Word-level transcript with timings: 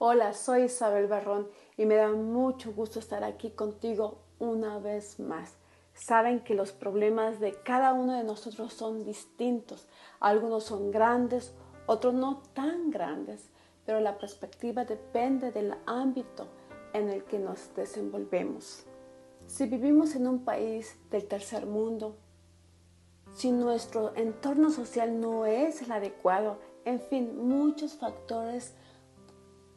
Hola, 0.00 0.32
soy 0.32 0.62
Isabel 0.62 1.08
Barrón 1.08 1.48
y 1.76 1.84
me 1.84 1.96
da 1.96 2.12
mucho 2.12 2.72
gusto 2.72 3.00
estar 3.00 3.24
aquí 3.24 3.50
contigo 3.50 4.18
una 4.38 4.78
vez 4.78 5.18
más. 5.18 5.56
Saben 5.92 6.38
que 6.44 6.54
los 6.54 6.70
problemas 6.70 7.40
de 7.40 7.54
cada 7.64 7.92
uno 7.94 8.16
de 8.16 8.22
nosotros 8.22 8.72
son 8.72 9.02
distintos. 9.02 9.88
Algunos 10.20 10.62
son 10.62 10.92
grandes, 10.92 11.52
otros 11.86 12.14
no 12.14 12.44
tan 12.54 12.92
grandes, 12.92 13.50
pero 13.84 13.98
la 13.98 14.18
perspectiva 14.18 14.84
depende 14.84 15.50
del 15.50 15.74
ámbito 15.84 16.46
en 16.92 17.08
el 17.08 17.24
que 17.24 17.40
nos 17.40 17.74
desenvolvemos. 17.74 18.84
Si 19.48 19.66
vivimos 19.66 20.14
en 20.14 20.28
un 20.28 20.44
país 20.44 20.96
del 21.10 21.26
tercer 21.26 21.66
mundo, 21.66 22.14
si 23.34 23.50
nuestro 23.50 24.14
entorno 24.14 24.70
social 24.70 25.20
no 25.20 25.44
es 25.44 25.82
el 25.82 25.90
adecuado, 25.90 26.58
en 26.84 27.00
fin, 27.00 27.36
muchos 27.36 27.94
factores 27.96 28.76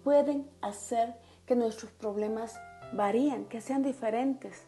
pueden 0.04 0.50
hacer 0.62 1.16
que 1.46 1.56
nuestros 1.56 1.92
problemas 1.92 2.60
varíen, 2.94 3.46
que 3.46 3.62
sean 3.62 3.84
diferentes. 3.84 4.68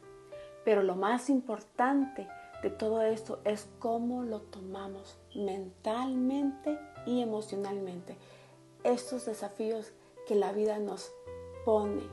Pero 0.63 0.83
lo 0.83 0.95
más 0.95 1.29
importante 1.29 2.27
de 2.61 2.69
todo 2.69 3.01
esto 3.01 3.41
es 3.43 3.67
cómo 3.79 4.23
lo 4.23 4.41
tomamos 4.41 5.17
mentalmente 5.35 6.79
y 7.05 7.21
emocionalmente. 7.21 8.17
Estos 8.83 9.25
desafíos 9.25 9.91
que 10.27 10.35
la 10.35 10.53
vida 10.53 10.79
nos 10.79 11.11
pone. 11.65 12.03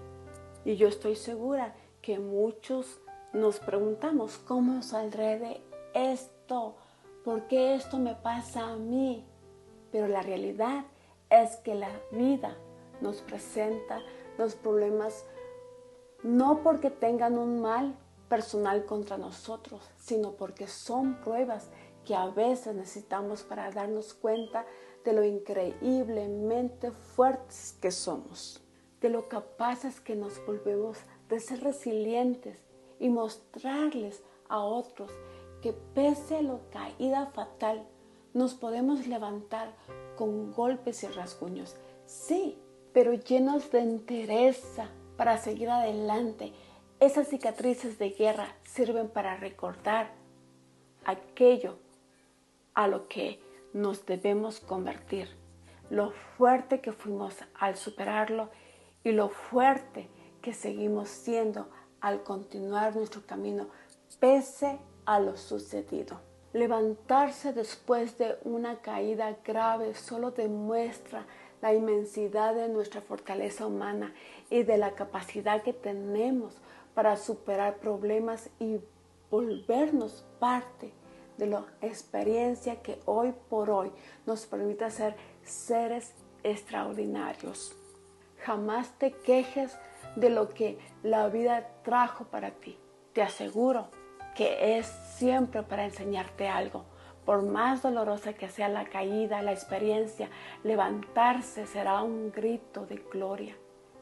Y 0.64 0.76
yo 0.76 0.88
estoy 0.88 1.16
segura 1.16 1.74
que 2.02 2.18
muchos 2.18 3.00
nos 3.32 3.60
preguntamos, 3.60 4.38
¿cómo 4.38 4.82
saldré 4.82 5.38
de 5.38 5.60
esto? 5.94 6.74
¿Por 7.24 7.46
qué 7.46 7.74
esto 7.74 7.98
me 7.98 8.14
pasa 8.16 8.70
a 8.70 8.76
mí? 8.76 9.24
Pero 9.92 10.08
la 10.08 10.22
realidad 10.22 10.84
es 11.28 11.56
que 11.56 11.74
la 11.74 11.90
vida 12.10 12.56
nos 13.00 13.20
presenta 13.22 14.00
los 14.38 14.54
problemas 14.54 15.24
no 16.22 16.62
porque 16.62 16.90
tengan 16.90 17.38
un 17.38 17.60
mal 17.60 17.96
personal 18.28 18.84
contra 18.84 19.18
nosotros, 19.18 19.82
sino 19.96 20.32
porque 20.32 20.66
son 20.66 21.20
pruebas 21.20 21.68
que 22.04 22.14
a 22.14 22.26
veces 22.26 22.74
necesitamos 22.74 23.42
para 23.42 23.70
darnos 23.70 24.14
cuenta 24.14 24.66
de 25.04 25.12
lo 25.12 25.24
increíblemente 25.24 26.90
fuertes 26.92 27.76
que 27.80 27.90
somos, 27.90 28.62
de 29.00 29.08
lo 29.08 29.28
capaces 29.28 30.00
que 30.00 30.14
nos 30.14 30.44
volvemos 30.46 30.98
de 31.28 31.40
ser 31.40 31.62
resilientes 31.62 32.58
y 32.98 33.08
mostrarles 33.08 34.22
a 34.48 34.60
otros 34.60 35.10
que 35.62 35.72
pese 35.72 36.38
a 36.38 36.42
la 36.42 36.58
caída 36.70 37.26
fatal, 37.26 37.86
nos 38.32 38.54
podemos 38.54 39.06
levantar 39.06 39.74
con 40.16 40.52
golpes 40.52 41.02
y 41.02 41.06
rasguños. 41.08 41.76
Sí, 42.06 42.58
pero 42.92 43.14
llenos 43.14 43.70
de 43.70 43.80
entereza 43.80 44.88
para 45.16 45.38
seguir 45.38 45.70
adelante. 45.70 46.52
Esas 46.98 47.28
cicatrices 47.28 47.98
de 47.98 48.10
guerra 48.10 48.54
sirven 48.62 49.08
para 49.08 49.36
recordar 49.36 50.10
aquello 51.04 51.78
a 52.74 52.86
lo 52.86 53.08
que 53.08 53.40
nos 53.72 54.04
debemos 54.06 54.60
convertir, 54.60 55.28
lo 55.88 56.10
fuerte 56.10 56.80
que 56.80 56.92
fuimos 56.92 57.36
al 57.54 57.76
superarlo 57.76 58.50
y 59.04 59.12
lo 59.12 59.28
fuerte 59.28 60.08
que 60.42 60.52
seguimos 60.52 61.08
siendo 61.08 61.68
al 62.00 62.22
continuar 62.22 62.96
nuestro 62.96 63.22
camino 63.26 63.68
pese 64.18 64.78
a 65.06 65.20
lo 65.20 65.36
sucedido. 65.36 66.20
Levantarse 66.52 67.52
después 67.52 68.18
de 68.18 68.36
una 68.42 68.80
caída 68.80 69.36
grave 69.44 69.94
solo 69.94 70.32
demuestra 70.32 71.24
la 71.60 71.74
inmensidad 71.74 72.54
de 72.54 72.68
nuestra 72.68 73.00
fortaleza 73.00 73.66
humana 73.66 74.14
y 74.48 74.62
de 74.62 74.78
la 74.78 74.92
capacidad 74.92 75.62
que 75.62 75.72
tenemos 75.72 76.60
para 76.94 77.16
superar 77.16 77.76
problemas 77.76 78.50
y 78.58 78.80
volvernos 79.30 80.24
parte 80.38 80.92
de 81.36 81.46
la 81.46 81.64
experiencia 81.80 82.82
que 82.82 83.00
hoy 83.06 83.32
por 83.48 83.70
hoy 83.70 83.90
nos 84.26 84.46
permite 84.46 84.90
ser 84.90 85.16
seres 85.42 86.12
extraordinarios. 86.42 87.74
Jamás 88.44 88.98
te 88.98 89.12
quejes 89.12 89.76
de 90.16 90.30
lo 90.30 90.48
que 90.48 90.78
la 91.02 91.28
vida 91.28 91.68
trajo 91.82 92.24
para 92.24 92.50
ti. 92.50 92.78
Te 93.12 93.22
aseguro 93.22 93.88
que 94.34 94.78
es 94.78 94.86
siempre 95.16 95.62
para 95.62 95.84
enseñarte 95.84 96.48
algo. 96.48 96.84
Por 97.24 97.42
más 97.42 97.82
dolorosa 97.82 98.32
que 98.32 98.48
sea 98.48 98.68
la 98.68 98.86
caída, 98.86 99.42
la 99.42 99.52
experiencia, 99.52 100.28
levantarse 100.64 101.66
será 101.66 102.02
un 102.02 102.32
grito 102.32 102.86
de 102.86 102.96
gloria, 102.96 103.56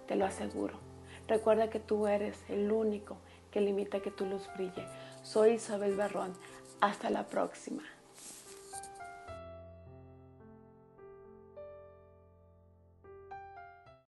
te 0.07 0.17
lo 0.17 0.25
aseguro. 0.25 0.75
Recuerda 1.27 1.69
que 1.69 1.81
tú 1.81 2.07
eres 2.07 2.43
el 2.49 2.73
único 2.73 3.19
que 3.51 3.61
limita 3.61 4.01
que 4.01 4.11
tu 4.11 4.25
luz 4.25 4.49
brille. 4.57 4.87
Soy 5.23 5.53
Isabel 5.55 5.95
Berrón. 5.95 6.33
Hasta 6.81 7.11
la 7.11 7.27
próxima. 7.27 7.83